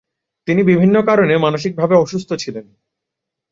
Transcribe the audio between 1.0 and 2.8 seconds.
কারণে মানসিকভাবে অসুস্থ ছিলেন।